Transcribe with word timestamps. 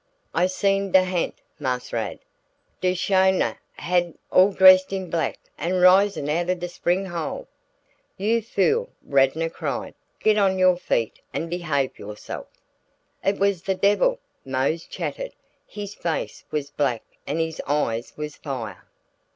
"I's 0.33 0.55
seen 0.55 0.91
de 0.93 1.05
ha'nt, 1.05 1.35
Marse 1.59 1.93
Rad; 1.93 2.17
de 2.81 2.95
sho 2.95 3.29
nuff 3.29 3.57
ha'nt 3.77 4.19
all 4.31 4.51
dressed 4.51 4.91
in 4.91 5.11
black 5.11 5.37
an' 5.59 5.75
risin' 5.75 6.27
outen 6.27 6.57
de 6.57 6.67
spring 6.67 7.05
hole." 7.05 7.47
"You 8.17 8.41
fool!" 8.41 8.89
Radnor 9.03 9.51
cried. 9.51 9.93
"Get 10.19 10.39
on 10.39 10.57
your 10.57 10.75
feet 10.77 11.19
and 11.35 11.51
behave 11.51 11.99
yourself." 11.99 12.47
"It 13.23 13.37
was 13.37 13.61
de 13.61 13.75
debbil," 13.75 14.17
Mose 14.43 14.85
chattered. 14.87 15.33
"His 15.67 15.93
face 15.93 16.45
was 16.49 16.71
black 16.71 17.03
an' 17.27 17.37
his 17.37 17.61
eyes 17.67 18.11
was 18.17 18.35
fire." 18.37 18.87